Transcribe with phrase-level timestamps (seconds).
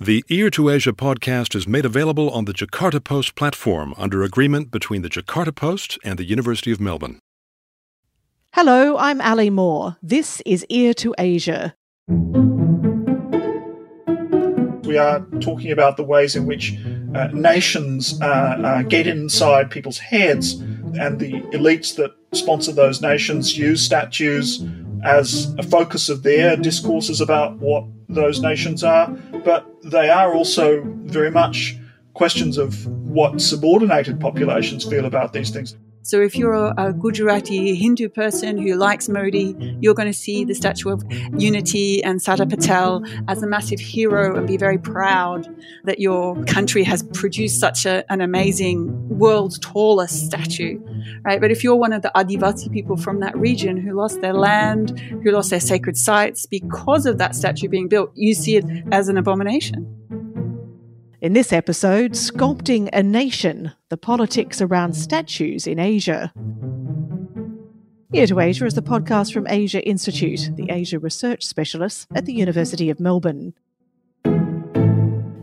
[0.00, 4.70] The Ear to Asia podcast is made available on the Jakarta Post platform under agreement
[4.70, 7.18] between the Jakarta Post and the University of Melbourne.
[8.52, 9.96] Hello, I'm Ali Moore.
[10.00, 11.74] This is Ear to Asia.
[14.86, 16.78] We are talking about the ways in which
[17.16, 23.58] uh, nations uh, uh, get inside people's heads, and the elites that sponsor those nations
[23.58, 24.64] use statues
[25.02, 29.08] as a focus of their discourses about what those nations are,
[29.44, 31.76] but they are also very much
[32.14, 35.76] questions of what subordinated populations feel about these things.
[36.02, 40.54] So if you're a Gujarati Hindu person who likes Modi, you're going to see the
[40.54, 41.04] Statue of
[41.36, 45.46] Unity and Sardar Patel as a massive hero and be very proud
[45.84, 50.80] that your country has produced such a, an amazing world's tallest statue,
[51.24, 51.40] right?
[51.40, 54.98] But if you're one of the Adivasi people from that region who lost their land,
[55.00, 59.08] who lost their sacred sites because of that statue being built, you see it as
[59.08, 59.94] an abomination.
[61.20, 66.32] In this episode, Sculpting a Nation The Politics Around Statues in Asia.
[68.14, 72.34] Ear to Asia is the podcast from Asia Institute, the Asia research specialist at the
[72.34, 73.54] University of Melbourne.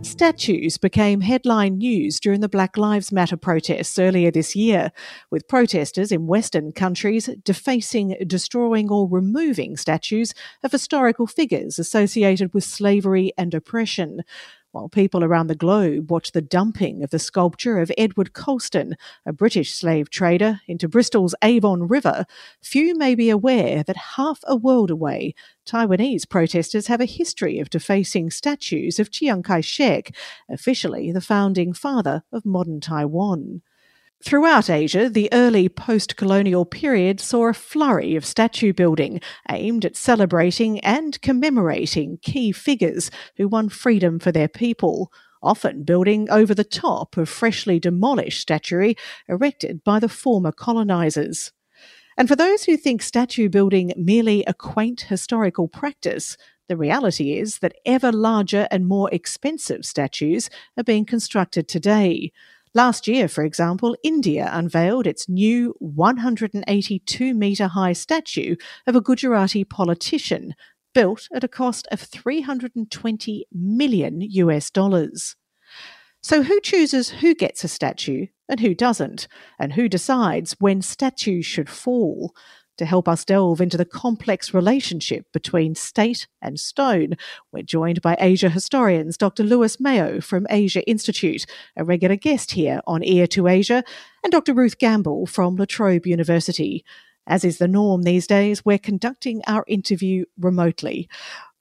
[0.02, 4.94] Statues became headline news during the Black Lives Matter protests earlier this year,
[5.30, 12.64] with protesters in Western countries defacing, destroying, or removing statues of historical figures associated with
[12.64, 14.22] slavery and oppression
[14.76, 19.32] while people around the globe watch the dumping of the sculpture of Edward Colston, a
[19.32, 22.26] British slave trader, into Bristol's Avon River,
[22.62, 25.34] few may be aware that half a world away,
[25.66, 30.14] Taiwanese protesters have a history of defacing statues of Chiang Kai shek,
[30.50, 33.62] officially the founding father of modern Taiwan.
[34.24, 39.96] Throughout Asia, the early post colonial period saw a flurry of statue building aimed at
[39.96, 45.12] celebrating and commemorating key figures who won freedom for their people,
[45.44, 48.96] often building over the top of freshly demolished statuary
[49.28, 51.52] erected by the former colonisers.
[52.18, 56.38] And for those who think statue building merely a quaint historical practice,
[56.68, 62.32] the reality is that ever larger and more expensive statues are being constructed today
[62.76, 68.56] Last year, for example, India unveiled its new 182 metre high statue
[68.86, 70.54] of a Gujarati politician,
[70.94, 75.36] built at a cost of 320 million US dollars.
[76.22, 79.28] So, who chooses who gets a statue and who doesn't?
[79.60, 82.36] And who decides when statues should fall?
[82.78, 87.16] To help us delve into the complex relationship between state and stone,
[87.54, 89.44] we're joined by Asia historians Dr.
[89.44, 91.46] Lewis Mayo from Asia Institute,
[91.78, 93.82] a regular guest here on Ear to Asia,
[94.26, 94.54] and Dr.
[94.54, 96.84] Ruth Gamble from La Trobe University.
[97.26, 101.08] As is the norm these days, we're conducting our interview remotely.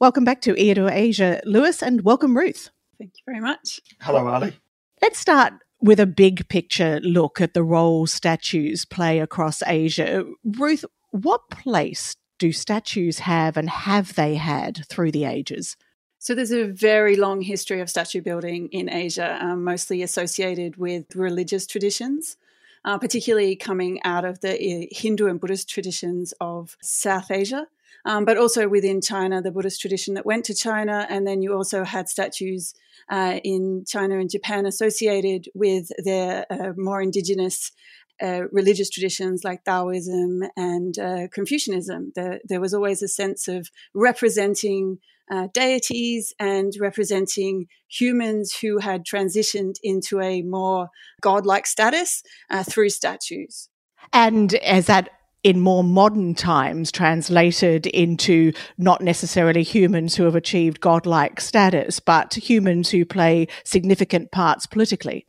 [0.00, 2.70] Welcome back to Ear to Asia, Lewis, and welcome, Ruth.
[2.98, 3.80] Thank you very much.
[4.00, 4.52] Hello, Ali.
[5.00, 10.24] Let's start with a big picture look at the role statues play across Asia.
[10.42, 15.76] Ruth, what place do statues have and have they had through the ages?
[16.18, 21.14] So there's a very long history of statue building in Asia, um, mostly associated with
[21.14, 22.36] religious traditions.
[22.86, 27.66] Uh, particularly coming out of the uh, Hindu and Buddhist traditions of South Asia,
[28.04, 31.06] um, but also within China, the Buddhist tradition that went to China.
[31.08, 32.74] And then you also had statues
[33.08, 37.72] uh, in China and Japan associated with their uh, more indigenous
[38.22, 42.12] uh, religious traditions like Taoism and uh, Confucianism.
[42.14, 44.98] There, there, was always a sense of representing
[45.30, 52.90] uh, deities and representing humans who had transitioned into a more godlike status uh, through
[52.90, 53.68] statues.
[54.12, 55.10] And as that
[55.42, 62.34] in more modern times translated into not necessarily humans who have achieved godlike status, but
[62.34, 65.26] humans who play significant parts politically.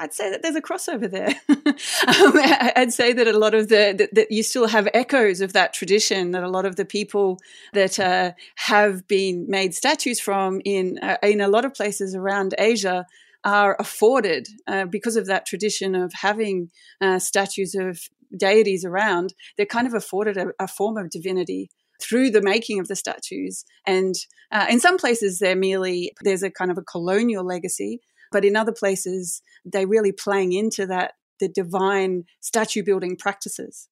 [0.00, 1.34] I'd say that there's a crossover there.
[1.48, 2.32] um,
[2.76, 6.30] I'd say that a lot of the that you still have echoes of that tradition.
[6.30, 7.38] That a lot of the people
[7.74, 12.54] that uh, have been made statues from in uh, in a lot of places around
[12.58, 13.06] Asia
[13.44, 16.70] are afforded uh, because of that tradition of having
[17.00, 18.00] uh, statues of
[18.36, 19.34] deities around.
[19.56, 21.70] They're kind of afforded a, a form of divinity
[22.00, 23.64] through the making of the statues.
[23.86, 24.14] And
[24.50, 28.00] uh, in some places, they're merely, there's a kind of a colonial legacy.
[28.30, 33.88] But in other places, they're really playing into that, the divine statue building practices.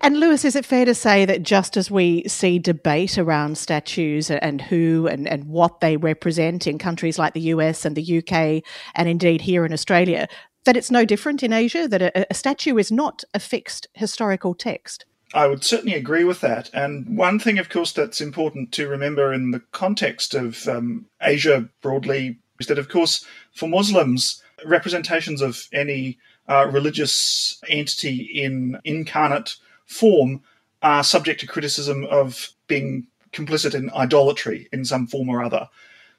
[0.00, 4.30] And Lewis, is it fair to say that just as we see debate around statues
[4.30, 8.62] and who and, and what they represent in countries like the US and the UK,
[8.94, 10.28] and indeed here in Australia,
[10.64, 14.54] that it's no different in Asia, that a, a statue is not a fixed historical
[14.54, 15.04] text?
[15.34, 16.70] I would certainly agree with that.
[16.72, 21.68] And one thing, of course, that's important to remember in the context of um, Asia
[21.82, 26.18] broadly is that, of course, for Muslims, representations of any
[26.48, 30.42] uh, religious entity in incarnate form
[30.82, 35.68] are subject to criticism of being complicit in idolatry in some form or other.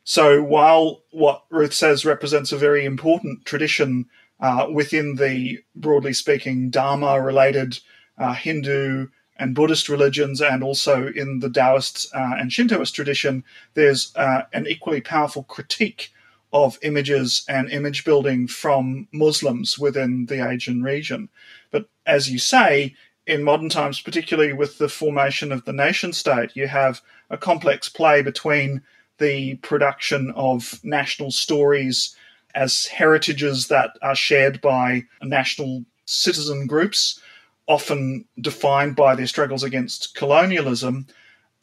[0.03, 4.05] So while what Ruth says represents a very important tradition
[4.39, 7.79] uh, within the broadly speaking Dharma related
[8.17, 9.07] uh, Hindu
[9.39, 13.43] and Buddhist religions, and also in the Taoist uh, and Shintoist tradition,
[13.73, 16.11] there's uh, an equally powerful critique
[16.53, 21.29] of images and image building from Muslims within the Asian region.
[21.71, 22.95] But as you say,
[23.25, 27.89] in modern times, particularly with the formation of the nation state, you have a complex
[27.89, 28.81] play between
[29.17, 32.15] the production of national stories
[32.55, 37.19] as heritages that are shared by national citizen groups,
[37.67, 41.05] often defined by their struggles against colonialism,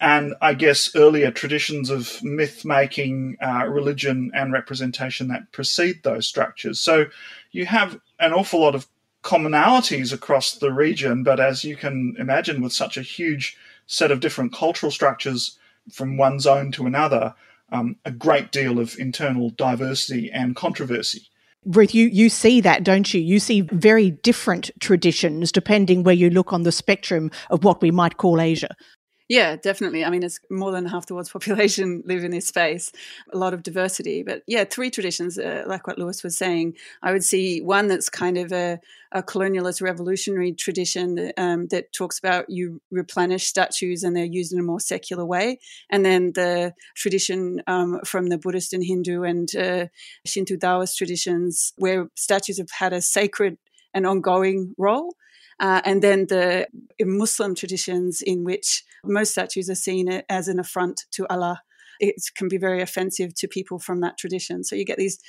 [0.01, 6.27] and I guess earlier traditions of myth making, uh, religion, and representation that precede those
[6.27, 6.81] structures.
[6.81, 7.07] So
[7.53, 8.87] you have an awful lot of
[9.23, 13.57] commonalities across the region, but as you can imagine, with such a huge
[13.87, 15.59] set of different cultural structures
[15.91, 17.35] from one zone to another,
[17.73, 21.29] um, a great deal of internal diversity and controversy.
[21.65, 23.21] Ruth, you, you see that, don't you?
[23.21, 27.91] You see very different traditions depending where you look on the spectrum of what we
[27.91, 28.77] might call Asia.
[29.29, 30.05] Yeah, definitely.
[30.05, 32.93] I mean, it's more than half the world's population live in this space.
[33.33, 36.75] A lot of diversity, but yeah, three traditions, uh, like what Lewis was saying.
[37.03, 38.79] I would see one that's kind of a,
[39.13, 44.53] a colonialist revolutionary tradition that, um, that talks about you replenish statues and they're used
[44.53, 49.23] in a more secular way, and then the tradition um, from the Buddhist and Hindu
[49.23, 49.87] and uh,
[50.27, 53.57] Shinto Taoist traditions where statues have had a sacred
[53.95, 55.15] and ongoing role.
[55.61, 56.67] Uh, and then the
[57.01, 61.63] Muslim traditions in which most statues are seen as an affront to Allah.
[62.01, 64.65] It can be very offensive to people from that tradition.
[64.65, 65.21] So you get these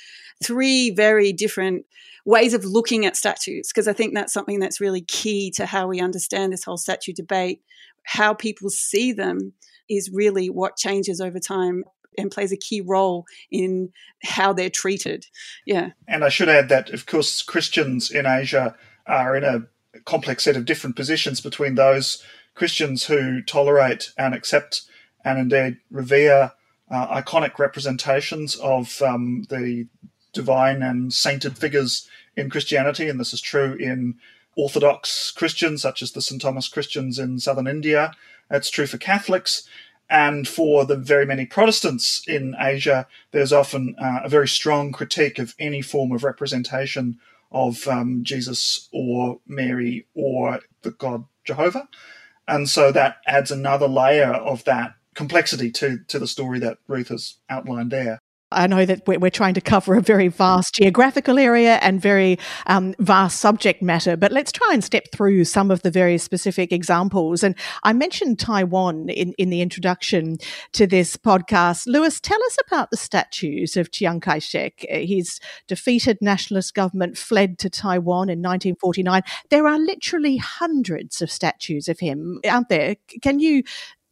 [0.42, 1.86] three very different
[2.24, 5.86] ways of looking at statues, because I think that's something that's really key to how
[5.86, 7.60] we understand this whole statue debate.
[8.02, 9.52] How people see them
[9.88, 11.84] is really what changes over time
[12.18, 13.90] and plays a key role in
[14.24, 15.26] how they're treated.
[15.66, 15.90] Yeah.
[16.08, 18.74] And I should add that, of course, Christians in Asia
[19.06, 19.66] are in a
[20.04, 22.22] complex set of different positions between those
[22.54, 24.82] Christians who tolerate and accept
[25.24, 26.52] and indeed revere
[26.90, 29.86] uh, iconic representations of um, the
[30.32, 34.16] divine and sainted figures in Christianity, and this is true in
[34.56, 36.40] Orthodox Christians, such as the St.
[36.40, 38.12] Thomas Christians in southern India.
[38.50, 39.68] It's true for Catholics.
[40.08, 45.38] And for the very many Protestants in Asia, there's often uh, a very strong critique
[45.38, 47.18] of any form of representation
[47.50, 51.88] of um, Jesus or Mary or the God Jehovah.
[52.48, 57.08] And so that adds another layer of that complexity to, to the story that Ruth
[57.08, 58.20] has outlined there.
[58.56, 62.94] I know that we're, trying to cover a very vast geographical area and very um,
[62.98, 67.42] vast subject matter, but let's try and step through some of the very specific examples.
[67.42, 70.38] And I mentioned Taiwan in, in the introduction
[70.72, 71.86] to this podcast.
[71.86, 74.86] Lewis, tell us about the statues of Chiang Kai shek.
[74.88, 75.38] His
[75.68, 79.22] defeated nationalist government fled to Taiwan in 1949.
[79.50, 82.96] There are literally hundreds of statues of him out there.
[83.20, 83.64] Can you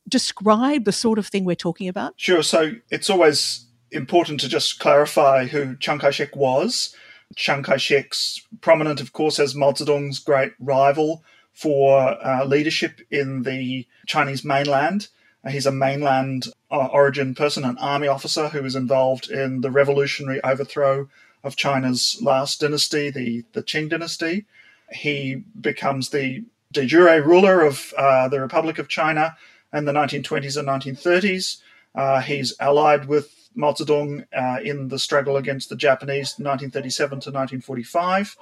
[0.08, 2.12] describe the sort of thing we're talking about?
[2.16, 2.42] Sure.
[2.42, 6.94] So it's always important to just clarify who Chiang Kai shek was.
[7.36, 11.22] Chiang Kai shek's prominent, of course, as Mao Zedong's great rival
[11.52, 15.08] for uh, leadership in the Chinese mainland.
[15.44, 19.70] Uh, he's a mainland uh, origin person, an army officer who was involved in the
[19.70, 21.08] revolutionary overthrow
[21.42, 24.46] of China's last dynasty, the, the Qing dynasty.
[24.92, 29.36] He becomes the de jure ruler of uh, the Republic of China
[29.72, 31.58] in the 1920s and 1930s.
[31.94, 37.30] Uh, he's allied with Mao Zedong uh, in the struggle against the Japanese 1937 to
[37.30, 38.36] 1945.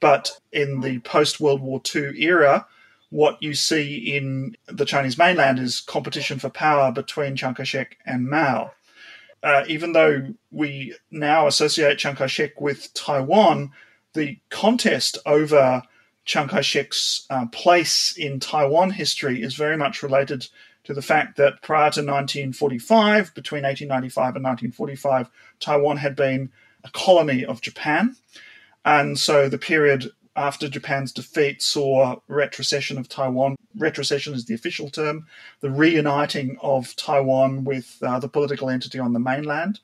[0.00, 2.66] But in the post World War II era,
[3.10, 7.98] what you see in the Chinese mainland is competition for power between Chiang Kai shek
[8.06, 8.72] and Mao.
[9.42, 13.72] Uh, even though we now associate Chiang Kai shek with Taiwan,
[14.14, 15.82] the contest over
[16.24, 20.46] Chiang Kai shek's uh, place in Taiwan history is very much related
[20.90, 25.30] to the fact that prior to 1945, between 1895 and 1945,
[25.60, 26.50] Taiwan had been
[26.82, 28.16] a colony of Japan.
[28.84, 33.54] And so the period after Japan's defeat saw retrocession of Taiwan.
[33.78, 35.26] Retrocession is the official term,
[35.60, 39.78] the reuniting of Taiwan with uh, the political entity on the mainland.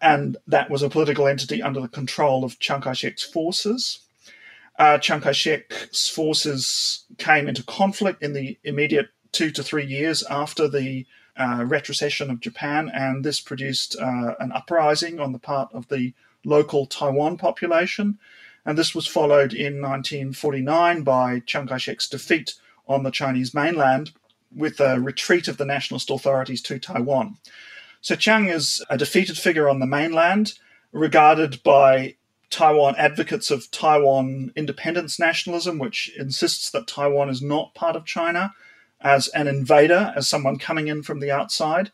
[0.00, 3.98] And that was a political entity under the control of Chiang Kai shek's forces.
[4.78, 10.22] Uh, Chiang Kai shek's forces came into conflict in the immediate two to three years
[10.24, 15.70] after the uh, retrocession of Japan, and this produced uh, an uprising on the part
[15.72, 16.12] of the
[16.44, 18.18] local Taiwan population.
[18.64, 22.54] And this was followed in 1949 by Chiang Kai shek's defeat
[22.86, 24.12] on the Chinese mainland
[24.54, 27.38] with a retreat of the nationalist authorities to Taiwan.
[28.00, 30.58] So Chiang is a defeated figure on the mainland,
[30.92, 32.16] regarded by
[32.50, 38.52] Taiwan advocates of Taiwan independence nationalism, which insists that Taiwan is not part of China,
[39.02, 41.90] as an invader, as someone coming in from the outside.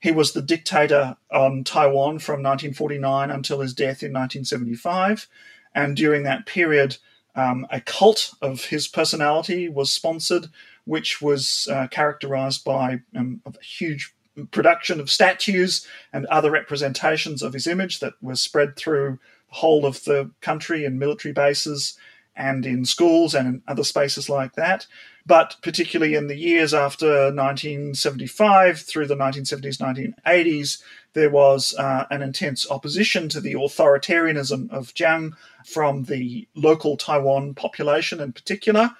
[0.00, 5.26] He was the dictator on Taiwan from 1949 until his death in 1975.
[5.74, 6.98] And during that period,
[7.34, 10.48] um, a cult of his personality was sponsored,
[10.84, 14.14] which was uh, characterized by um, a huge
[14.50, 19.18] production of statues and other representations of his image that were spread through
[19.50, 21.98] the whole of the country in military bases
[22.36, 24.86] and in schools and in other spaces like that.
[25.28, 30.82] But particularly in the years after 1975 through the 1970s, 1980s,
[31.12, 35.34] there was uh, an intense opposition to the authoritarianism of Chiang
[35.66, 38.92] from the local Taiwan population in particular.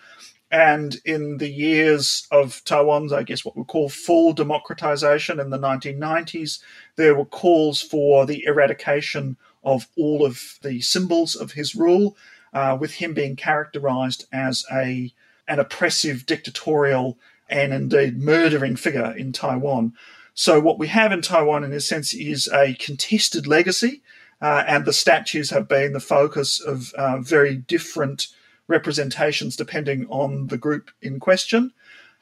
[0.51, 5.59] And in the years of Taiwan's, I guess, what we call full democratization in the
[5.59, 6.61] 1990s,
[6.97, 12.19] there were calls for the eradication of all of the symbols of his rule,
[12.53, 15.11] uh, with him being characterized as a
[15.49, 19.95] an oppressive, dictatorial, and indeed murdering figure in Taiwan.
[20.35, 24.03] So, what we have in Taiwan, in a sense, is a contested legacy,
[24.41, 28.29] uh, and the statues have been the focus of uh, very different
[28.69, 31.73] representations depending on the group in question.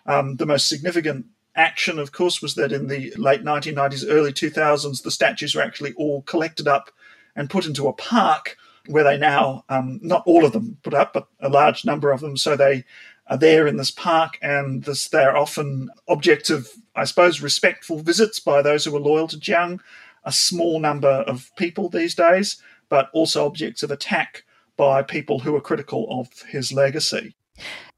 [0.06, 5.02] Um, the most significant action, of course, was that in the late 1990s, early 2000s,
[5.02, 6.90] the statues were actually all collected up
[7.34, 8.56] and put into a park
[8.86, 12.20] where they now, um, not all of them put up, but a large number of
[12.20, 12.36] them.
[12.36, 12.84] So they
[13.28, 18.38] are there in this park, and this, they're often objects of, I suppose, respectful visits
[18.38, 19.80] by those who are loyal to Chiang,
[20.24, 24.44] a small number of people these days, but also objects of attack
[24.76, 27.34] by people who are critical of his legacy.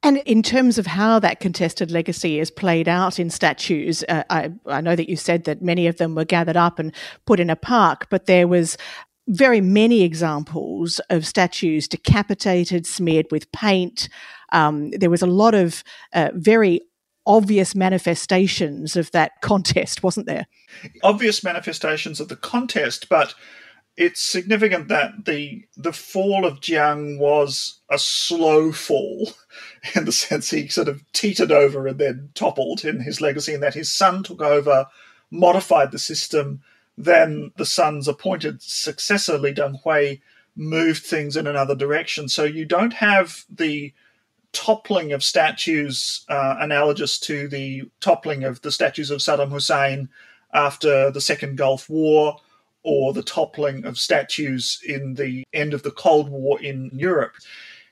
[0.02, 4.52] And in terms of how that contested legacy is played out in statues, uh, I,
[4.66, 6.94] I, know that you said that many of them were gathered up and
[7.26, 8.78] put in a park, but there was
[9.28, 14.08] very many examples of statues decapitated, smeared with paint.
[14.52, 16.80] Um, there was a lot of uh, very
[17.26, 20.46] obvious manifestations of that contest, wasn't there?
[21.02, 23.34] Obvious manifestations of the contest, but
[23.98, 29.32] it's significant that the the fall of Jiang was a slow fall,
[29.94, 33.62] in the sense he sort of teetered over and then toppled in his legacy, and
[33.62, 34.86] that his son took over,
[35.30, 36.62] modified the system.
[36.98, 40.20] Then the son's appointed successor, Li Denghui,
[40.56, 42.28] moved things in another direction.
[42.28, 43.94] So you don't have the
[44.52, 50.08] toppling of statues uh, analogous to the toppling of the statues of Saddam Hussein
[50.52, 52.40] after the Second Gulf War
[52.82, 57.34] or the toppling of statues in the end of the Cold War in Europe.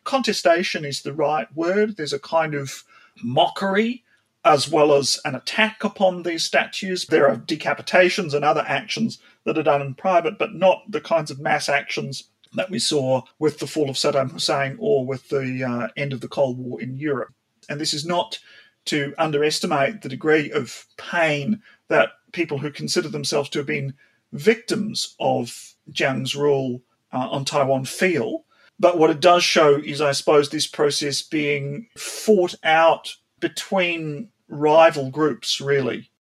[0.03, 1.97] Contestation is the right word.
[1.97, 2.83] There's a kind of
[3.23, 4.03] mockery
[4.47, 7.07] as well as an attack upon these statues.
[7.07, 11.33] There are decapitations and other actions that are done in private, but not the kinds
[11.33, 15.65] of mass actions that we saw with the fall of Saddam Hussein or with the
[15.65, 17.35] uh, end of the Cold War in Europe.
[17.69, 18.39] And this is not
[18.87, 23.95] to underestimate the degree of pain that people who consider themselves to have been
[24.33, 28.45] victims of Chiang's rule uh, on Taiwan feel.
[28.79, 35.11] But what it does show is, I suppose, this process being fought out between rival
[35.11, 36.11] groups, really.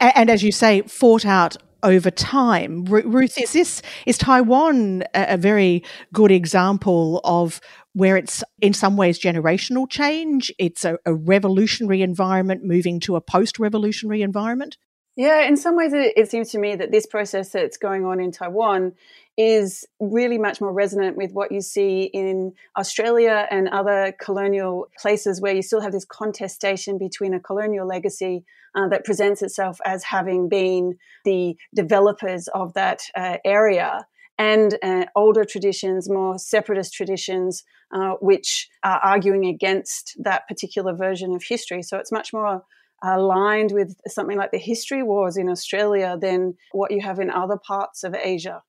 [0.00, 2.84] And, and as you say, fought out over time.
[2.84, 7.60] Ruth, is this is Taiwan a, a very good example of
[7.92, 10.52] where it's in some ways generational change?
[10.58, 14.76] It's a, a revolutionary environment moving to a post-revolutionary environment.
[15.16, 18.20] Yeah, in some ways, it, it, seems to me that this process that's going on
[18.20, 18.92] in Taiwan
[19.36, 25.40] is really much more resonant with what you see in Australia and other colonial places
[25.40, 30.04] where you still have this contestation between a colonial legacy uh, that presents itself as
[30.04, 34.06] having been the developers of that uh, area
[34.38, 37.64] and uh, older traditions, more separatist traditions,
[37.94, 41.82] uh, which are arguing against that particular version of history.
[41.82, 42.62] So it's much more
[43.02, 47.56] aligned with something like the history wars in Australia than what you have in other
[47.56, 48.62] parts of Asia.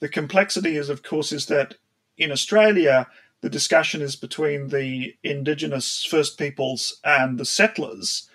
[0.00, 1.76] The complexity is, of course, is that
[2.16, 3.06] in Australia,
[3.40, 8.28] the discussion is between the indigenous First Peoples and the settlers.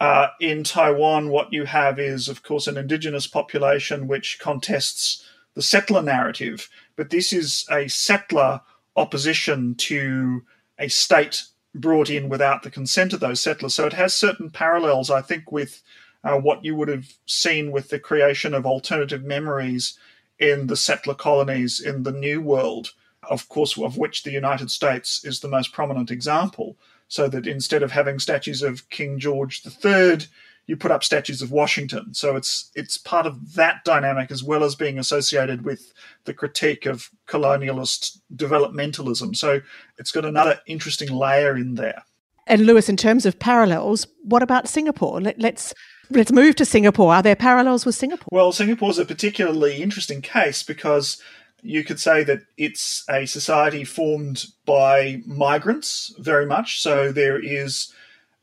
[0.00, 5.62] Uh, in Taiwan, what you have is, of course, an indigenous population which contests the
[5.62, 8.60] settler narrative, but this is a settler
[8.94, 10.42] opposition to
[10.78, 11.44] a state
[11.74, 13.74] brought in without the consent of those settlers.
[13.74, 15.82] So it has certain parallels, I think, with
[16.24, 19.98] uh, what you would have seen with the creation of alternative memories
[20.38, 25.24] in the settler colonies in the New World, of course, of which the United States
[25.24, 26.76] is the most prominent example.
[27.08, 30.26] So that instead of having statues of King George III,
[30.66, 32.12] you put up statues of Washington.
[32.12, 35.92] So it's it's part of that dynamic as well as being associated with
[36.24, 39.36] the critique of colonialist developmentalism.
[39.36, 39.60] So
[39.98, 42.02] it's got another interesting layer in there.
[42.48, 45.20] And Lewis, in terms of parallels, what about Singapore?
[45.20, 45.74] Let, let's
[46.10, 47.14] let's move to Singapore.
[47.14, 48.28] Are there parallels with Singapore?
[48.30, 51.20] Well, Singapore is a particularly interesting case because
[51.62, 56.80] you could say that it's a society formed by migrants very much.
[56.80, 57.92] So there is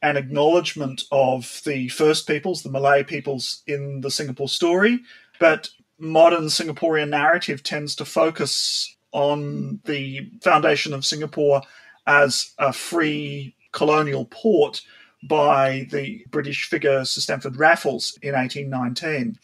[0.02, 5.00] an acknowledgement of the first peoples, the Malay peoples in the Singapore story,
[5.40, 11.62] but modern Singaporean narrative tends to focus on the foundation of Singapore
[12.06, 14.82] as a free colonial port
[15.28, 19.38] by the British figure Sir Stamford Raffles in 1819.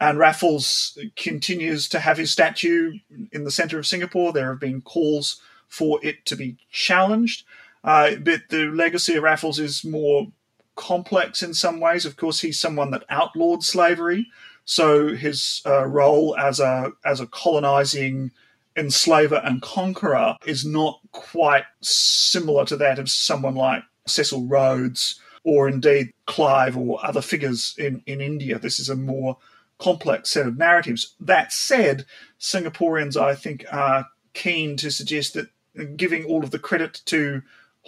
[0.00, 2.98] And Raffles continues to have his statue
[3.32, 4.32] in the centre of Singapore.
[4.32, 7.44] There have been calls for it to be challenged.
[7.82, 10.26] Uh, but the legacy of Raffles is more
[10.74, 12.04] complex in some ways.
[12.04, 14.26] Of course, he's someone that outlawed slavery,
[14.64, 18.32] so his uh, role as a as a colonizing
[18.76, 25.68] enslaver and conqueror is not quite similar to that of someone like Cecil Rhodes or
[25.68, 28.58] indeed Clive or other figures in, in India.
[28.58, 29.38] This is a more
[29.78, 31.14] complex set of narratives.
[31.20, 32.04] That said,
[32.40, 35.48] Singaporeans, I think, are keen to suggest that
[35.96, 37.42] giving all of the credit to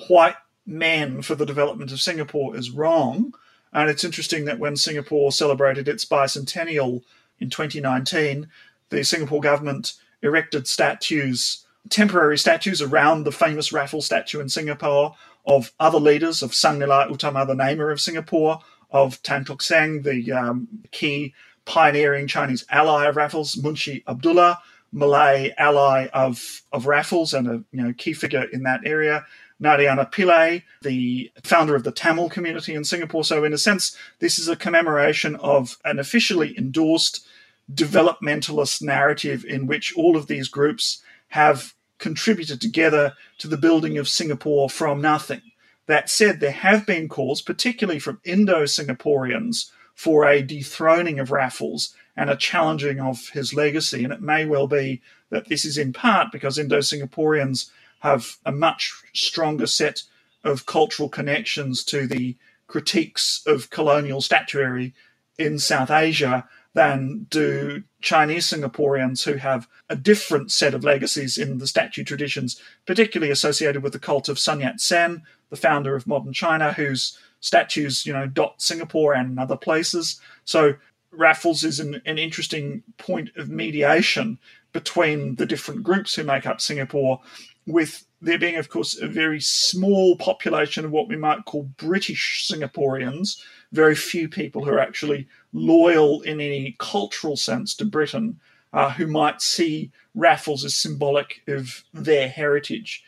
[0.08, 3.34] white men for the development of Singapore is wrong.
[3.72, 7.02] And it's interesting that when Singapore celebrated its bicentennial
[7.40, 8.48] in 2019,
[8.90, 15.14] the Singapore government erected statues, temporary statues around the famous Raffles statue in Singapore
[15.48, 20.02] of other leaders, of Sang Nila Utama, the namer of Singapore, of Tan Tock Seng,
[20.02, 24.60] the um, key pioneering Chinese ally of Raffles, Munshi Abdullah,
[24.92, 29.26] Malay ally of, of Raffles and a you know key figure in that area,
[29.58, 33.24] Narayan Pillai, the founder of the Tamil community in Singapore.
[33.24, 37.26] So, in a sense, this is a commemoration of an officially endorsed
[37.72, 44.08] developmentalist narrative in which all of these groups have contributed together to the building of
[44.08, 45.42] Singapore from nothing.
[45.86, 51.94] That said, there have been calls, particularly from Indo Singaporeans, for a dethroning of Raffles
[52.16, 54.04] and a challenging of his legacy.
[54.04, 58.52] And it may well be that this is in part because Indo Singaporeans have a
[58.52, 60.02] much stronger set
[60.44, 64.94] of cultural connections to the critiques of colonial statuary
[65.38, 71.58] in South Asia than do Chinese Singaporeans who have a different set of legacies in
[71.58, 76.06] the statue traditions, particularly associated with the cult of Sun Yat sen, the founder of
[76.06, 80.20] modern China, whose statues, you know, dot Singapore and other places.
[80.44, 80.74] So
[81.10, 84.38] Raffles is an, an interesting point of mediation
[84.72, 87.20] between the different groups who make up Singapore,
[87.66, 92.48] with there being, of course, a very small population of what we might call British
[92.50, 93.40] Singaporeans
[93.72, 98.38] very few people who are actually loyal in any cultural sense to Britain
[98.72, 103.02] uh, who might see Raffles as symbolic of their heritage.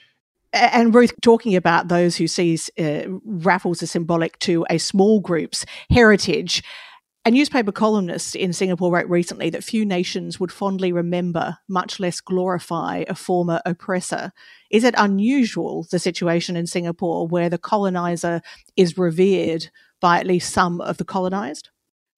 [0.52, 5.64] And Ruth, talking about those who see uh, Raffles as symbolic to a small group's
[5.90, 6.62] heritage,
[7.24, 12.20] a newspaper columnist in Singapore wrote recently that few nations would fondly remember, much less
[12.20, 14.32] glorify, a former oppressor.
[14.70, 18.40] Is it unusual, the situation in Singapore, where the colonizer
[18.74, 19.68] is revered
[20.00, 21.68] by at least some of the colonized?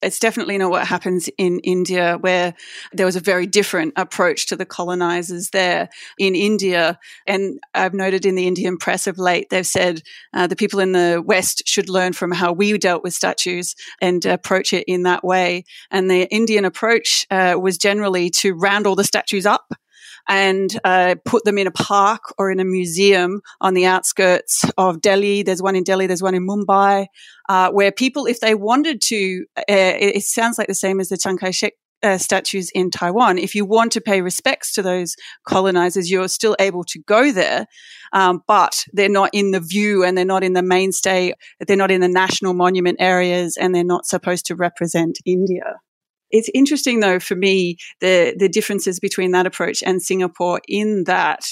[0.03, 2.53] It's definitely not what happens in India, where
[2.91, 6.99] there was a very different approach to the colonizers there in India.
[7.25, 10.01] And I've noted in the Indian press of late, they've said
[10.33, 14.25] uh, the people in the West should learn from how we dealt with statues and
[14.25, 15.63] approach it in that way.
[15.89, 19.73] And the Indian approach uh, was generally to round all the statues up
[20.27, 25.01] and uh, put them in a park or in a museum on the outskirts of
[25.01, 25.43] Delhi.
[25.43, 27.07] There's one in Delhi, there's one in Mumbai,
[27.49, 31.17] uh, where people, if they wanted to, uh, it, sounds like the same as the
[31.17, 31.73] Chiang Kai shek.
[32.01, 33.37] Uh, statues in Taiwan.
[33.37, 35.15] If you want to pay respects to those
[35.47, 37.65] colonizers, you're still able to go there,
[38.11, 41.33] um, but they're not in the view and they're not in the mainstay.
[41.65, 45.75] They're not in the national monument areas, and they're not supposed to represent India.
[46.33, 51.45] It's interesting though for me the the differences between that approach and Singapore in that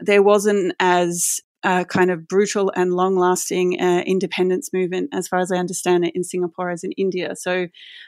[0.00, 5.40] there wasn't as a kind of brutal and long lasting uh, independence movement, as far
[5.40, 7.34] as I understand it, in Singapore as in India.
[7.34, 7.66] So,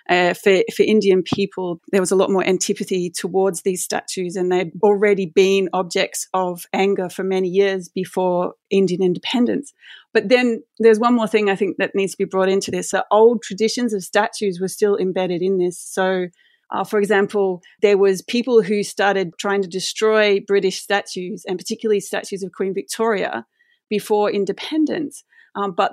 [0.09, 4.53] uh, for, for Indian people, there was a lot more antipathy towards these statues, and
[4.53, 9.73] they'd already been objects of anger for many years before Indian independence.
[10.13, 12.91] But then there's one more thing I think that needs to be brought into this.
[12.91, 15.79] So, old traditions of statues were still embedded in this.
[15.79, 16.27] So,
[16.73, 22.01] uh, for example, there was people who started trying to destroy British statues and particularly
[22.01, 23.47] statues of Queen Victoria
[23.89, 25.25] before independence.
[25.55, 25.93] Um, but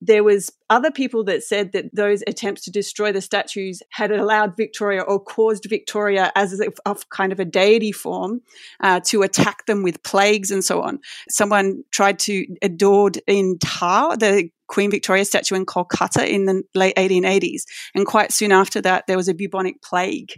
[0.00, 4.56] there was other people that said that those attempts to destroy the statues had allowed
[4.56, 8.42] Victoria or caused Victoria as a, of kind of a deity form
[8.80, 10.98] uh, to attack them with plagues and so on.
[11.30, 16.96] Someone tried to adored in tar the Queen Victoria statue in Kolkata in the late
[16.96, 17.62] 1880s,
[17.94, 20.32] and quite soon after that, there was a bubonic plague.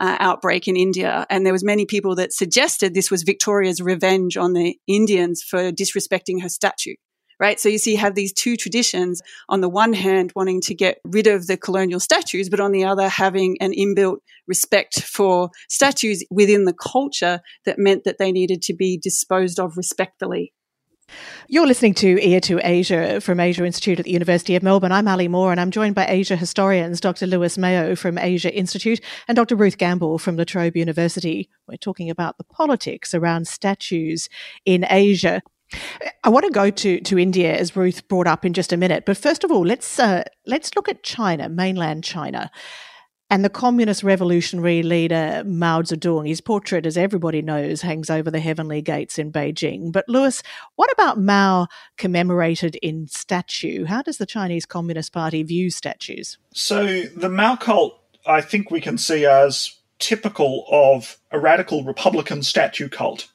[0.00, 4.36] Uh, outbreak in India, and there was many people that suggested this was Victoria's revenge
[4.36, 6.94] on the Indians for disrespecting her statue
[7.40, 7.60] right?
[7.60, 10.98] So you see, you have these two traditions on the one hand, wanting to get
[11.04, 16.24] rid of the colonial statues, but on the other, having an inbuilt respect for statues
[16.30, 20.52] within the culture that meant that they needed to be disposed of respectfully.
[21.48, 24.92] You're listening to Ear to Asia from Asia Institute at the University of Melbourne.
[24.92, 27.26] I'm Ali Moore and I'm joined by Asia historians Dr.
[27.26, 29.56] Lewis Mayo from Asia Institute and Dr.
[29.56, 31.48] Ruth Gamble from La Trobe University.
[31.66, 34.28] We're talking about the politics around statues
[34.64, 35.42] in Asia.
[36.24, 39.04] I want to go to, to India as Ruth brought up in just a minute,
[39.04, 42.50] but first of all, let's uh, let's look at China, mainland China,
[43.30, 46.26] and the communist revolutionary leader Mao Zedong.
[46.26, 49.92] His portrait, as everybody knows, hangs over the heavenly gates in Beijing.
[49.92, 50.42] But Lewis,
[50.76, 53.84] what about Mao commemorated in statue?
[53.84, 56.38] How does the Chinese Communist Party view statues?
[56.54, 62.42] So the Mao cult, I think we can see as typical of a radical Republican
[62.42, 63.28] statue cult.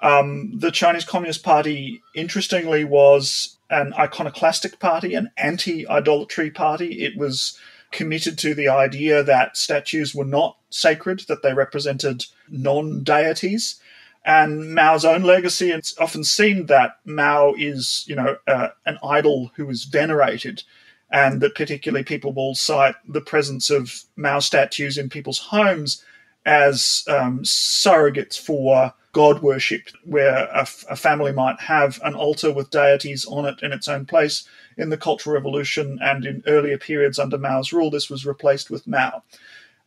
[0.00, 7.04] Um, the Chinese Communist Party, interestingly, was an iconoclastic party, an anti idolatry party.
[7.04, 7.58] It was
[7.90, 13.80] committed to the idea that statues were not sacred, that they represented non deities.
[14.24, 19.50] And Mao's own legacy, it's often seen that Mao is, you know, uh, an idol
[19.56, 20.62] who is venerated,
[21.10, 26.04] and that particularly people will cite the presence of Mao statues in people's homes
[26.44, 32.70] as um, surrogates for god worship, where a, a, family might have an altar with
[32.70, 34.46] deities on it in its own place.
[34.78, 38.86] In the Cultural Revolution and in earlier periods under Mao's rule, this was replaced with
[38.86, 39.22] Mao.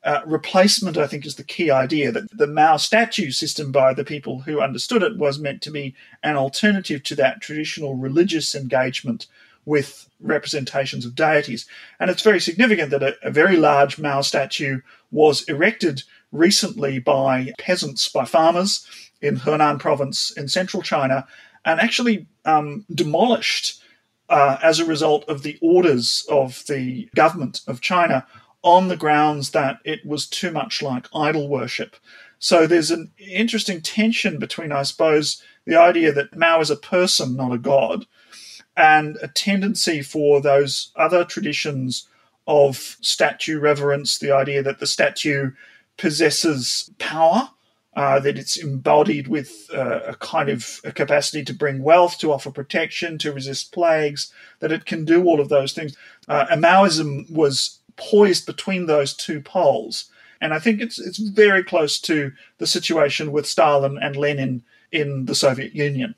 [0.04, 4.04] Uh, replacement, I think, is the key idea that the Mao statue system by the
[4.04, 9.28] people who understood it was meant to be an alternative to that traditional religious engagement
[9.64, 11.68] with representations of deities.
[12.00, 17.54] And it's very significant that a, a very large Mao statue was erected recently by
[17.60, 18.86] peasants, by farmers
[19.22, 21.28] in Henan province in central China,
[21.64, 23.81] and actually um, demolished
[24.32, 28.26] uh, as a result of the orders of the government of China
[28.64, 31.98] on the grounds that it was too much like idol worship.
[32.40, 37.36] So there's an interesting tension between, I suppose, the idea that Mao is a person,
[37.36, 38.08] not a god,
[38.78, 42.08] and a tendency for those other traditions
[42.48, 45.52] of statue reverence, the idea that the statue
[45.98, 47.50] possesses power,
[47.96, 52.32] uh, that it's embodied with uh, a kind of a capacity to bring wealth, to
[52.32, 55.96] offer protection, to resist plagues, that it can do all of those things.
[56.28, 60.06] Uh, Maoism was poised between those two poles.
[60.40, 65.26] And I think it's it's very close to the situation with Stalin and Lenin in
[65.26, 66.16] the Soviet Union.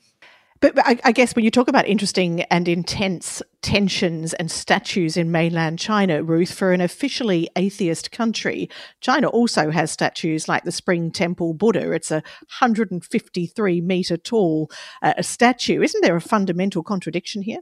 [0.64, 5.30] But, I, I, guess when you talk about interesting and intense tensions and statues in
[5.30, 8.70] mainland China, Ruth, for an officially atheist country,
[9.02, 11.92] China also has statues like the Spring Temple Buddha.
[11.92, 12.22] It's a
[12.60, 14.70] 153 meter tall
[15.02, 15.82] uh, statue.
[15.82, 17.60] Isn't there a fundamental contradiction here?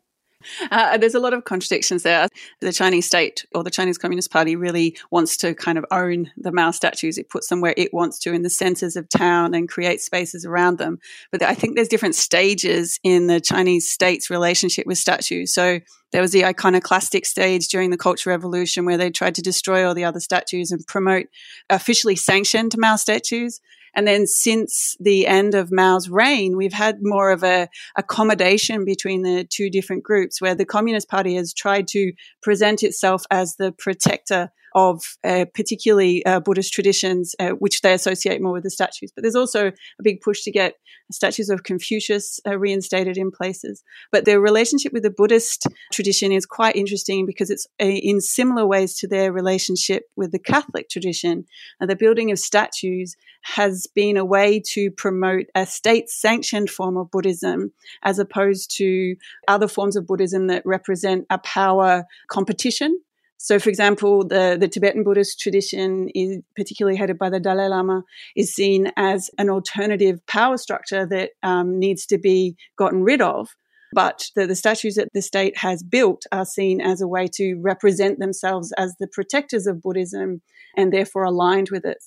[0.70, 2.28] Uh, there's a lot of contradictions there.
[2.61, 6.52] The Chinese state or the Chinese Communist Party really wants to kind of own the
[6.52, 7.18] Mao statues.
[7.18, 10.44] It puts them where it wants to in the centers of town and creates spaces
[10.44, 10.98] around them.
[11.31, 15.52] But I think there's different stages in the Chinese state's relationship with statues.
[15.55, 15.81] So
[16.12, 19.94] there was the iconoclastic stage during the Cultural Revolution where they tried to destroy all
[19.94, 21.26] the other statues and promote
[21.70, 23.61] officially sanctioned Mao statues.
[23.94, 29.22] And then since the end of Mao's reign, we've had more of a accommodation between
[29.22, 33.72] the two different groups where the Communist Party has tried to present itself as the
[33.72, 39.13] protector of uh, particularly uh, Buddhist traditions, uh, which they associate more with the statues.
[39.15, 40.75] But there's also a big push to get
[41.11, 43.83] statues of Confucius uh, reinstated in places.
[44.11, 48.67] But their relationship with the Buddhist tradition is quite interesting because it's a, in similar
[48.67, 51.45] ways to their relationship with the Catholic tradition.
[51.81, 56.97] And the building of statues has been a way to promote a state sanctioned form
[56.97, 59.17] of Buddhism as opposed to
[59.49, 63.01] other forms of Buddhism that represent a power competition
[63.42, 68.05] so, for example, the, the Tibetan Buddhist tradition, is particularly headed by the Dalai Lama,
[68.37, 73.48] is seen as an alternative power structure that um, needs to be gotten rid of.
[73.92, 77.57] But the, the statues that the state has built are seen as a way to
[77.57, 80.40] represent themselves as the protectors of Buddhism
[80.76, 81.98] and therefore aligned with it.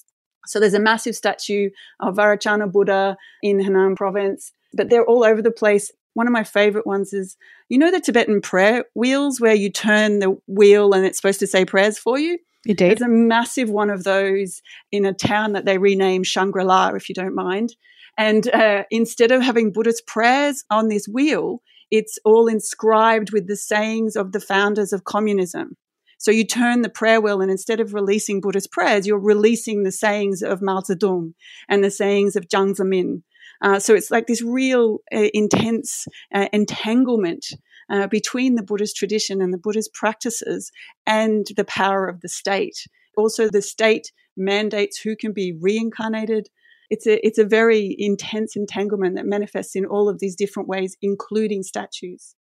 [0.47, 1.69] So there's a massive statue
[1.99, 6.43] of Vairochana Buddha in Henan province, but they're all over the place one of my
[6.43, 7.37] favorite ones is
[7.69, 11.47] you know the Tibetan prayer wheels where you turn the wheel and it's supposed to
[11.47, 12.39] say prayers for you.
[12.65, 12.97] Indeed.
[12.97, 17.09] There's a massive one of those in a town that they renamed Shangri La, if
[17.09, 17.75] you don't mind.
[18.17, 23.57] And uh, instead of having Buddhist prayers on this wheel, it's all inscribed with the
[23.57, 25.77] sayings of the founders of communism.
[26.17, 29.91] So you turn the prayer wheel, and instead of releasing Buddhist prayers, you're releasing the
[29.91, 31.33] sayings of Mao Zedong
[31.69, 33.21] and the sayings of Jiang Zemin
[33.61, 37.47] uh, so it's like this real uh, intense uh, entanglement
[37.89, 40.71] uh, between the Buddhist tradition and the Buddhist practices
[41.05, 42.87] and the power of the state.
[43.17, 46.49] Also, the state mandates who can be reincarnated.
[46.89, 50.97] It's a, it's a very intense entanglement that manifests in all of these different ways,
[51.01, 52.35] including statues.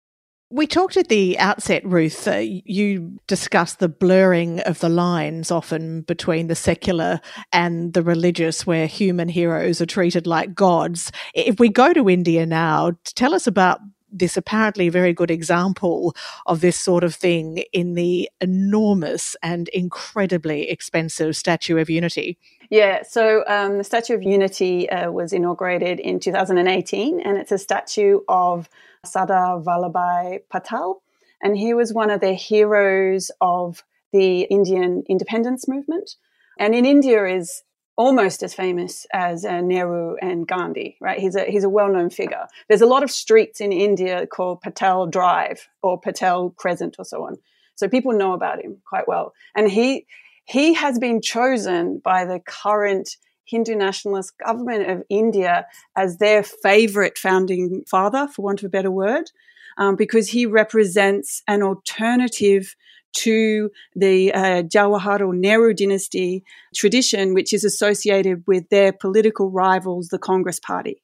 [0.56, 2.28] We talked at the outset, Ruth.
[2.28, 8.64] Uh, you discussed the blurring of the lines often between the secular and the religious,
[8.64, 11.12] where human heroes are treated like gods.
[11.34, 13.80] If we go to India now, tell us about
[14.14, 20.70] this apparently very good example of this sort of thing in the enormous and incredibly
[20.70, 22.38] expensive Statue of Unity.
[22.70, 27.58] Yeah, so um, the Statue of Unity uh, was inaugurated in 2018, and it's a
[27.58, 28.70] statue of
[29.04, 31.02] Sardar Vallabhbhai Patel.
[31.42, 36.16] And he was one of the heroes of the Indian independence movement.
[36.58, 37.64] And in India is
[37.96, 41.20] almost as famous as uh, Nehru and Gandhi, right?
[41.20, 42.48] He's a, he's a well-known figure.
[42.68, 47.26] There's a lot of streets in India called Patel Drive or Patel Crescent or so
[47.26, 47.38] on.
[47.76, 49.34] So people know about him quite well.
[49.56, 50.08] And he,
[50.46, 57.18] he has been chosen by the current Hindu nationalist government of India as their favorite
[57.18, 59.30] founding father, for want of a better word,
[59.78, 62.76] um, because he represents an alternative
[63.14, 66.44] to the uh, Jawaharlal Nehru dynasty
[66.76, 71.02] tradition, which is associated with their political rivals, the Congress Party.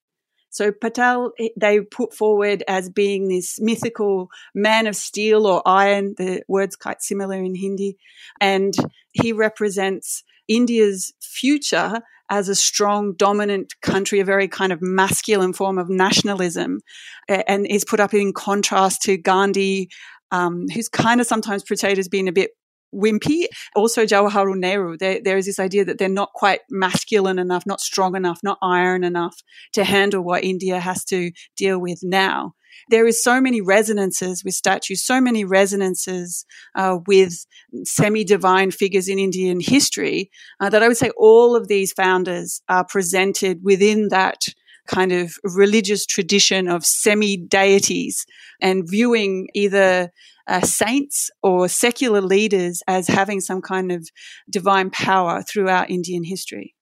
[0.51, 6.15] So Patel, they put forward as being this mythical man of steel or iron.
[6.17, 7.97] The word's quite similar in Hindi.
[8.41, 8.73] And
[9.11, 15.77] he represents India's future as a strong, dominant country, a very kind of masculine form
[15.77, 16.79] of nationalism,
[17.27, 19.89] and is put up in contrast to Gandhi,
[20.31, 22.51] um, who's kind of sometimes portrayed as being a bit
[22.93, 23.45] wimpy.
[23.75, 27.81] Also, Jawaharlal Nehru, there, there is this idea that they're not quite masculine enough, not
[27.81, 29.35] strong enough, not iron enough
[29.73, 32.53] to handle what India has to deal with now.
[32.89, 37.45] There is so many resonances with statues, so many resonances uh, with
[37.83, 42.85] semi-divine figures in Indian history uh, that I would say all of these founders are
[42.85, 44.45] presented within that
[44.87, 48.25] kind of religious tradition of semi deities
[48.61, 50.11] and viewing either
[50.47, 54.07] uh, saints or secular leaders as having some kind of
[54.49, 56.75] divine power throughout Indian history.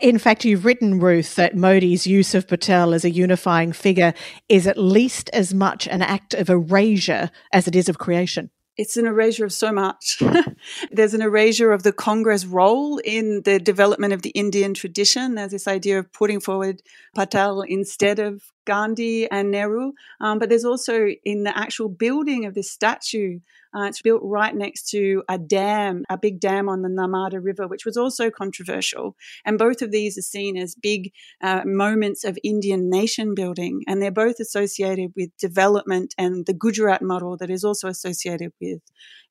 [0.00, 4.14] In fact, you've written, Ruth, that Modi's use of Patel as a unifying figure
[4.48, 8.96] is at least as much an act of erasure as it is of creation it's
[8.96, 10.22] an erasure of so much.
[10.90, 15.34] There's an erasure of the Congress role in the development of the Indian tradition.
[15.34, 16.82] There's this idea of putting forward
[17.14, 19.92] Patel instead of Gandhi and Nehru.
[20.20, 23.40] Um, but there's also in the actual building of this statue,
[23.74, 27.66] uh, it's built right next to a dam, a big dam on the Narmada River,
[27.66, 29.16] which was also controversial.
[29.44, 33.82] And both of these are seen as big uh, moments of Indian nation building.
[33.86, 38.80] And they're both associated with development and the Gujarat model that is also associated with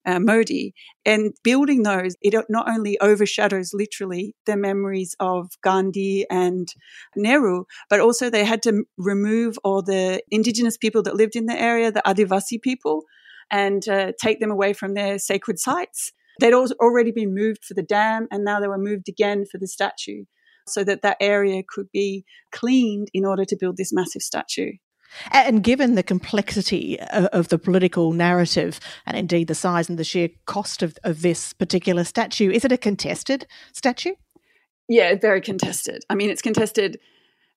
[0.06, 0.74] uh, Modi.
[1.06, 6.68] And building those, it not only overshadows literally the memories of Gandhi and
[7.16, 11.60] Nehru, but also they had to remove all the indigenous people that lived in the
[11.60, 13.04] area, the Adivasi people,
[13.52, 16.12] and uh, take them away from their sacred sites.
[16.40, 19.68] They'd already been moved for the dam, and now they were moved again for the
[19.68, 20.26] statue,
[20.68, 24.74] so that that area could be cleaned in order to build this massive statue.
[25.32, 30.30] And given the complexity of the political narrative and indeed the size and the sheer
[30.46, 34.16] cost of, of this particular statue, is it a contested statue?
[34.90, 36.04] Yeah, very contested.
[36.10, 37.00] I mean, it's contested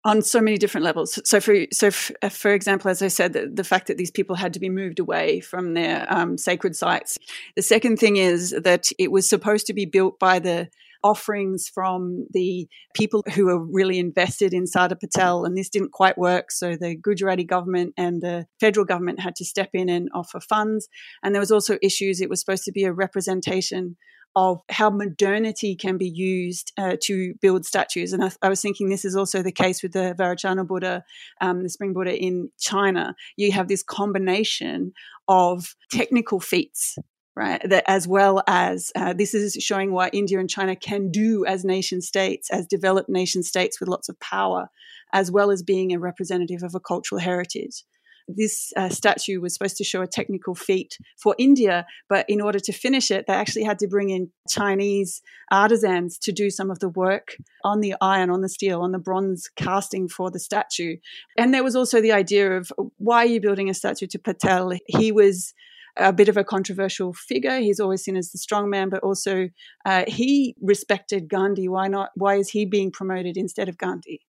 [0.09, 1.21] on so many different levels.
[1.29, 4.11] So, for so for, uh, for example, as I said, the, the, fact that these
[4.11, 7.19] people had to be moved away from their um, sacred sites.
[7.57, 10.69] The second thing is that it was supposed to be built by the
[11.05, 16.17] offerings from the people who were really invested in Sardar Patel, and this didn't quite
[16.17, 16.51] work.
[16.51, 20.89] So the Gujarati government and the federal government had to step in and offer funds.
[21.23, 22.21] And there was also issues.
[22.21, 23.97] It was supposed to be a representation
[24.37, 28.13] of how modernity can be used uh, to build statues.
[28.13, 31.05] And I, I, was thinking this is also the case with the Vairochana Buddha,
[31.41, 33.17] um, the Spring Buddha in China.
[33.37, 34.93] You have this combination
[35.27, 36.99] of technical feats
[37.39, 37.63] right?
[37.71, 41.65] That as well as uh, this is showing what India and China can do as
[41.65, 44.71] nation states, as developed nation states with lots of power,
[45.13, 47.85] as well as being a representative of a cultural heritage.
[48.29, 52.59] This uh, statue was supposed to show a technical feat for India, but in order
[52.61, 56.79] to finish it, they actually had to bring in Chinese artisans to do some of
[56.79, 60.97] the work on the iron, on the steel, on the bronze casting for the statue.
[61.39, 64.73] And there was also the idea of why are you building a statue to Patel?
[64.87, 65.55] He was
[65.97, 67.59] a bit of a controversial figure.
[67.59, 69.49] He's always seen as the strong man, but also
[69.85, 71.69] uh, he respected Gandhi.
[71.69, 72.11] Why not?
[72.15, 74.21] Why is he being promoted instead of Gandhi?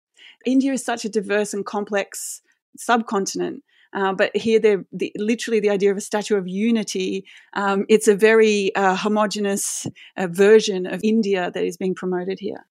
[0.45, 2.41] India is such a diverse and complex
[2.77, 3.63] subcontinent.
[3.93, 7.25] Uh, but here, the, literally the idea of a statue of unity.
[7.53, 12.65] Um, it's a very uh, homogenous uh, version of India that is being promoted here.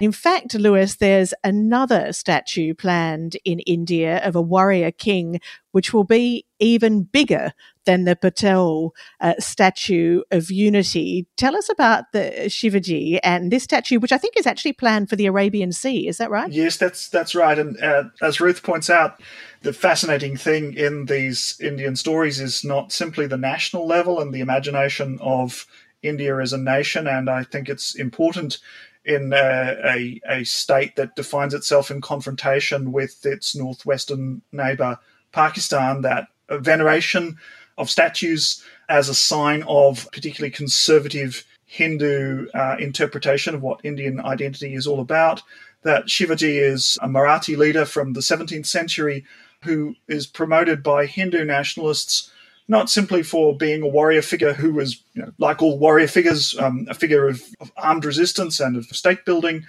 [0.00, 5.40] In fact, Lewis, there's another statue planned in India of a warrior king,
[5.72, 7.52] which will be even bigger
[7.84, 11.26] than the Patel uh, statue of unity.
[11.36, 15.16] Tell us about the Shivaji and this statue, which I think is actually planned for
[15.16, 16.06] the Arabian Sea.
[16.06, 16.52] Is that right?
[16.52, 17.58] Yes, that's that's right.
[17.58, 19.20] And uh, as Ruth points out,
[19.62, 24.40] the fascinating thing in these Indian stories is not simply the national level and the
[24.40, 25.66] imagination of
[26.02, 28.58] India as a nation, and I think it's important
[29.04, 34.98] in a, a, a, state that defines itself in confrontation with its northwestern neighbor,
[35.32, 37.36] Pakistan, that veneration
[37.78, 44.74] of statues as a sign of particularly conservative Hindu uh, interpretation of what Indian identity
[44.74, 45.42] is all about.
[45.82, 49.24] That Shivaji is a Marathi leader from the 17th century
[49.62, 52.30] who is promoted by Hindu nationalists
[52.72, 56.58] not simply for being a warrior figure who was, you know, like all warrior figures,
[56.58, 59.64] um, a figure of, of, armed resistance and of state building,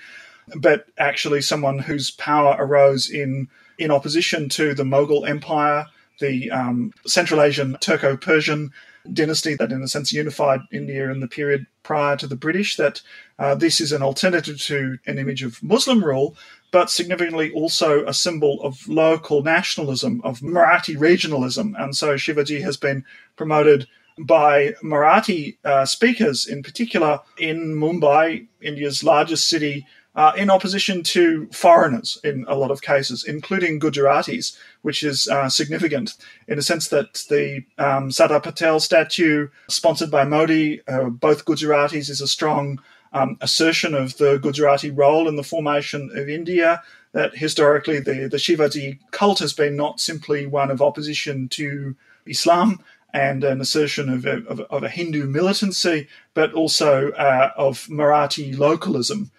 [0.56, 5.86] but actually someone whose power arose in in opposition to the Mughal Empire,
[6.20, 8.72] the um, Central Asian Turco-Persian
[9.12, 12.78] dynasty that, in a sense, unified India in the period prior to the British.
[12.78, 13.02] That
[13.38, 16.38] uh, this is an alternative to an image of Muslim rule,
[16.74, 21.80] but significantly also a symbol of local nationalism, of Marathi regionalism.
[21.80, 23.06] And so Shivaji has been
[23.36, 31.04] promoted by Marathi uh, speakers, in particular in Mumbai, India's largest city, uh, in opposition
[31.04, 36.16] to foreigners in a lot of cases, including Gujaratis, which is uh, significant
[36.48, 38.10] in the sense that the um,
[38.42, 42.80] Patel statue, sponsored by Modi, uh, both Gujaratis, is a strong
[43.14, 46.82] um, assertion of the Gujarati role in the formation of India.
[47.14, 51.96] That historically the, the Shivaji cult has been not simply one of opposition to
[52.26, 52.80] Islam
[53.14, 58.58] and an assertion of a, of, of a Hindu militancy, but also uh, of Marathi
[58.58, 59.30] localism.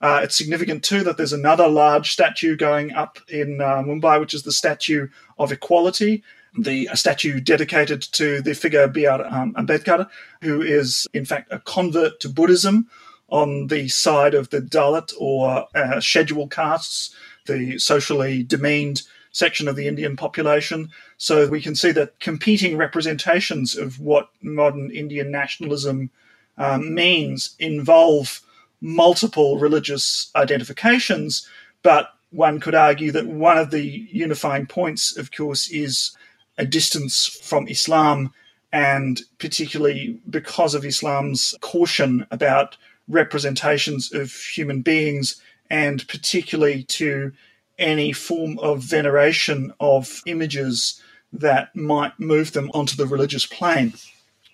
[0.00, 4.32] Uh, it's significant too that there's another large statue going up in uh, Mumbai, which
[4.32, 6.22] is the Statue of Equality,
[6.58, 9.24] the statue dedicated to the figure B.R.
[9.26, 10.08] Um, Ambedkar,
[10.40, 12.88] who is in fact a convert to Buddhism,
[13.30, 17.14] on the side of the Dalit or uh, scheduled castes,
[17.46, 20.90] the socially demeaned section of the Indian population.
[21.16, 26.10] So we can see that competing representations of what modern Indian nationalism
[26.58, 28.40] um, means involve
[28.80, 31.46] multiple religious identifications,
[31.82, 36.16] but one could argue that one of the unifying points, of course, is
[36.58, 38.32] a distance from Islam,
[38.72, 42.76] and particularly because of Islam's caution about
[43.10, 47.32] representations of human beings and particularly to
[47.78, 51.00] any form of veneration of images
[51.32, 53.92] that might move them onto the religious plane.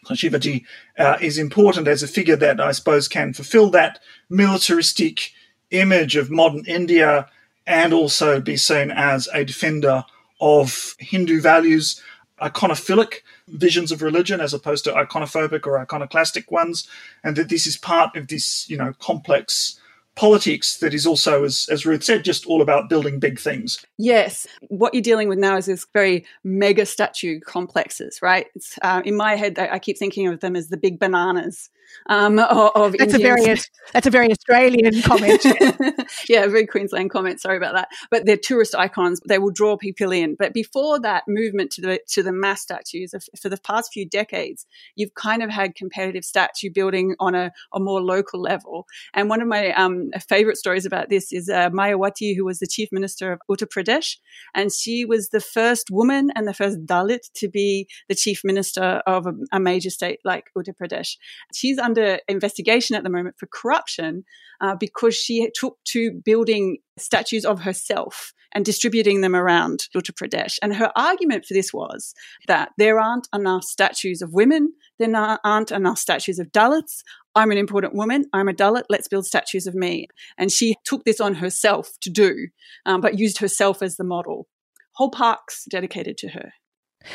[0.05, 0.65] So Shivaji
[0.99, 3.99] uh, is important as a figure that I suppose can fulfill that
[4.31, 5.33] militaristic
[5.71, 7.29] image of modern India
[7.67, 10.05] and also be seen as a defender
[10.41, 12.01] of Hindu values,
[12.41, 16.89] iconophilic visions of religion as opposed to iconophobic or iconoclastic ones,
[17.25, 19.81] and that this is part of this, you know, complex
[20.17, 23.85] politics that is also, as, as Ruth said, just all about building big things.
[23.99, 24.47] Yes.
[24.69, 28.47] What you're dealing with now is this very mega statue complexes, right?
[28.81, 31.69] Uh, in my head, I, I keep thinking of them as the big bananas
[32.09, 32.39] um,
[32.75, 33.45] of, that's a very
[33.93, 35.45] that's a very Australian comment.
[36.29, 37.41] yeah, very Queensland comment.
[37.41, 37.89] Sorry about that.
[38.11, 39.21] But they're tourist icons.
[39.27, 40.37] They will draw people in.
[40.39, 44.67] But before that movement to the to the mass statues, for the past few decades,
[44.95, 48.87] you've kind of had competitive statue building on a, a more local level.
[49.15, 52.67] And one of my um, favorite stories about this is uh, Mayawati, who was the
[52.67, 54.17] chief minister of Uttar Pradesh,
[54.55, 59.03] and she was the first woman and the first Dalit to be the chief minister
[59.07, 61.17] of a, a major state like Uttar Pradesh.
[61.55, 64.25] She's under investigation at the moment for corruption
[64.61, 70.59] uh, because she took to building statues of herself and distributing them around Uttar Pradesh.
[70.63, 72.15] And her argument for this was
[72.47, 77.03] that there aren't enough statues of women, there aren't enough statues of Dalits.
[77.35, 78.25] I'm an important woman.
[78.33, 78.85] I'm a Dalit.
[78.89, 80.09] Let's build statues of me.
[80.39, 82.49] And she took this on herself to do,
[82.87, 84.49] um, but used herself as the model.
[84.93, 86.53] Whole parks dedicated to her.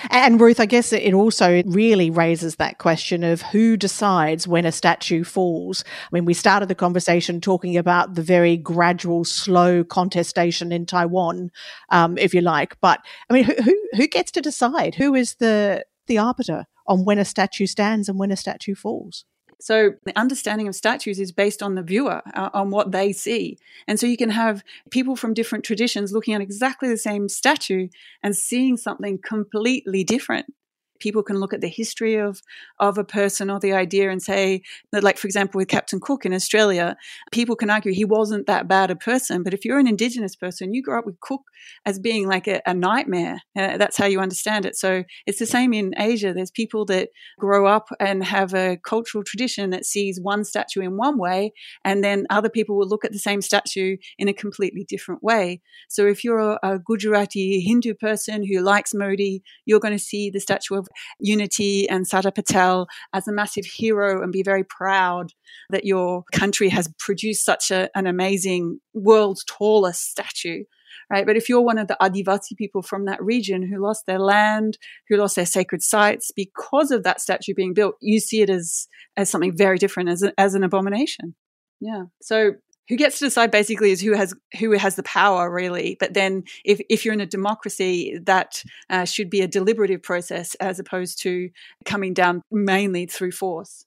[0.09, 4.71] And Ruth, I guess it also really raises that question of who decides when a
[4.71, 5.83] statue falls.
[5.87, 11.51] I mean, we started the conversation talking about the very gradual, slow contestation in Taiwan,
[11.89, 12.79] um, if you like.
[12.81, 14.95] But I mean, who, who gets to decide?
[14.95, 19.25] Who is the the arbiter on when a statue stands and when a statue falls?
[19.61, 23.57] So the understanding of statues is based on the viewer, uh, on what they see.
[23.87, 27.87] And so you can have people from different traditions looking at exactly the same statue
[28.23, 30.53] and seeing something completely different
[31.01, 32.41] people can look at the history of
[32.79, 36.25] of a person or the idea and say that like for example with captain cook
[36.25, 36.95] in australia
[37.31, 40.73] people can argue he wasn't that bad a person but if you're an indigenous person
[40.73, 41.41] you grow up with cook
[41.85, 43.41] as being like a, a nightmare.
[43.57, 44.75] Uh, that's how you understand it.
[44.75, 46.33] So it's the same in asia.
[46.33, 50.97] There's people that grow up and have a cultural tradition that sees one statue in
[50.97, 54.85] one way and then other people will look at the same statue in a completely
[54.87, 55.61] different way.
[55.89, 60.29] So if you're a, a gujarati hindu person who likes modi you're going to see
[60.29, 60.87] the statue of
[61.19, 65.33] Unity and Sardar Patel as a massive hero and be very proud
[65.69, 70.63] that your country has produced such a, an amazing world's tallest statue.
[71.09, 71.25] Right.
[71.25, 74.77] But if you're one of the Adivasi people from that region who lost their land,
[75.09, 78.87] who lost their sacred sites because of that statue being built, you see it as,
[79.17, 81.35] as something very different, as, a, as an abomination.
[81.81, 82.03] Yeah.
[82.21, 82.53] So
[82.89, 85.97] who gets to decide basically is who has who has the power really.
[85.99, 90.55] But then if, if you're in a democracy that uh, should be a deliberative process
[90.55, 91.49] as opposed to
[91.85, 93.85] coming down mainly through force.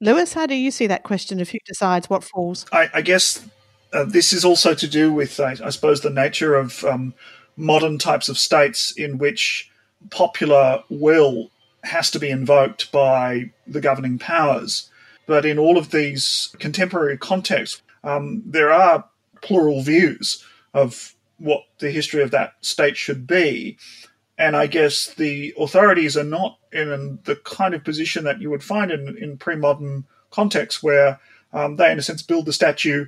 [0.00, 2.66] Lewis how do you see that question of who decides what falls?
[2.72, 3.46] I, I guess
[3.92, 7.14] uh, this is also to do with I, I suppose the nature of um,
[7.56, 9.70] modern types of states in which
[10.10, 11.50] popular will
[11.84, 14.88] has to be invoked by the governing powers.
[15.26, 19.04] But in all of these contemporary contexts um, there are
[19.40, 20.44] plural views
[20.74, 23.76] of what the history of that state should be.
[24.38, 28.64] And I guess the authorities are not in the kind of position that you would
[28.64, 31.20] find in, in pre modern contexts where
[31.52, 33.06] um, they, in a sense, build the statue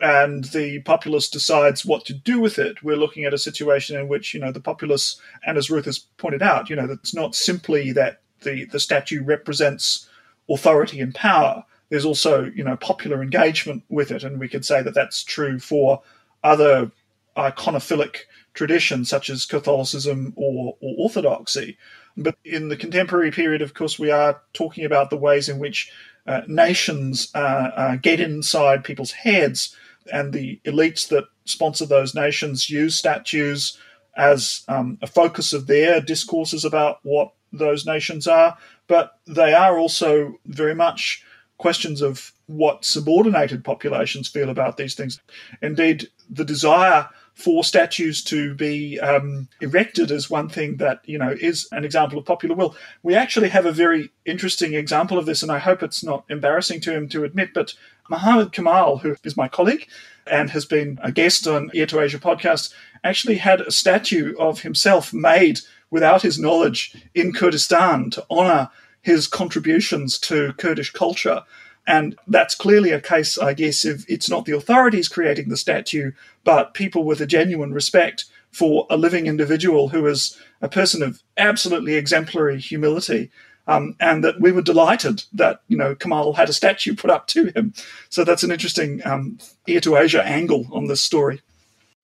[0.00, 2.82] and the populace decides what to do with it.
[2.82, 5.98] We're looking at a situation in which, you know, the populace, and as Ruth has
[5.98, 10.08] pointed out, you know, it's not simply that the, the statue represents
[10.48, 14.82] authority and power, there's also you know popular engagement with it, and we could say
[14.82, 16.02] that that's true for
[16.42, 16.90] other
[17.36, 18.16] iconophilic
[18.54, 21.76] traditions such as Catholicism or, or Orthodoxy.
[22.16, 25.92] But in the contemporary period, of course, we are talking about the ways in which
[26.26, 29.76] uh, nations uh, uh, get inside people's heads,
[30.12, 33.78] and the elites that sponsor those nations use statues
[34.16, 38.56] as um, a focus of their discourses about what those nations are.
[38.86, 41.24] But they are also very much
[41.60, 45.20] questions of what subordinated populations feel about these things.
[45.60, 51.34] Indeed, the desire for statues to be um, erected is one thing that you know
[51.40, 52.74] is an example of popular will.
[53.02, 56.80] We actually have a very interesting example of this, and I hope it's not embarrassing
[56.82, 57.50] to him to admit.
[57.54, 57.74] But
[58.08, 59.86] Mohammed Kamal, who is my colleague
[60.26, 62.72] and has been a guest on Ear to Asia podcast,
[63.04, 68.70] actually had a statue of himself made without his knowledge in Kurdistan to honour
[69.02, 71.44] his contributions to Kurdish culture.
[71.86, 76.12] And that's clearly a case, I guess, if it's not the authorities creating the statue,
[76.44, 81.22] but people with a genuine respect for a living individual who is a person of
[81.36, 83.30] absolutely exemplary humility.
[83.66, 87.28] Um, and that we were delighted that you know Kamal had a statue put up
[87.28, 87.72] to him.
[88.08, 89.38] So that's an interesting um,
[89.68, 91.40] ear to Asia angle on this story.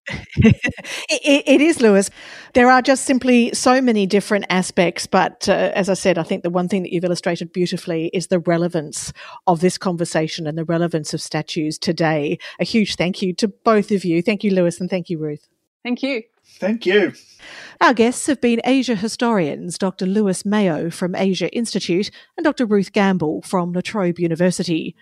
[0.37, 2.11] it, it is, Lewis.
[2.55, 5.07] There are just simply so many different aspects.
[5.07, 8.29] But uh, as I said, I think the one thing that you've illustrated beautifully is
[8.29, 9.13] the relevance
[9.47, 12.39] of this conversation and the relevance of statues today.
[12.61, 14.23] A huge thank you to both of you.
[14.23, 15.49] Thank you, Lewis, and thank you, Ruth.
[15.83, 16.23] Thank you.
[16.59, 17.13] Thank you.
[17.81, 20.07] Our guests have been Asia historians Dr.
[20.07, 22.65] Lewis Mayo from Asia Institute and Dr.
[22.65, 24.97] Ruth Gamble from La Trobe University.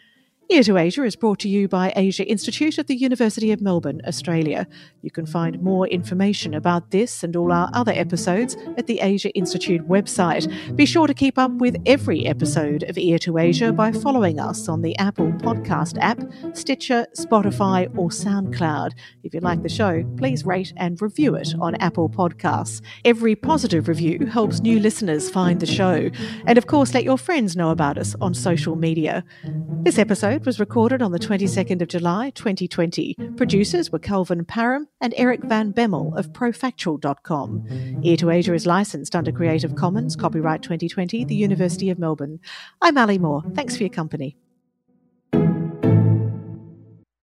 [0.51, 4.03] Ear to Asia is brought to you by Asia Institute at the University of Melbourne,
[4.07, 4.67] Australia.
[5.01, 9.31] You can find more information about this and all our other episodes at the Asia
[9.31, 10.47] Institute website.
[10.77, 14.69] Be sure to keep up with every episode of Ear to Asia by following us
[14.69, 16.21] on the Apple Podcast app,
[16.55, 18.93] Stitcher, Spotify, or SoundCloud.
[19.23, 22.83] If you like the show, please rate and review it on Apple Podcasts.
[23.07, 26.11] Every positive review helps new listeners find the show.
[26.47, 29.25] And of course, let your friends know about us on social media.
[29.83, 33.15] This episode episode was recorded on the 22nd of July 2020.
[33.37, 38.01] Producers were Kelvin Param and Eric Van Bemmel of Profactual.com.
[38.03, 42.41] Ear to Asia is licensed under Creative Commons, copyright 2020, the University of Melbourne.
[42.83, 43.45] I'm Ali Moore.
[43.55, 44.37] Thanks for your company.